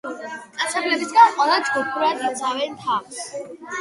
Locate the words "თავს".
2.87-3.21